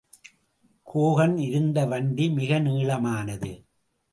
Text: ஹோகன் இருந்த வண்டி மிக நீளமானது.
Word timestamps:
ஹோகன் 0.87 1.37
இருந்த 1.37 1.85
வண்டி 1.85 2.29
மிக 2.29 2.59
நீளமானது. 2.59 3.51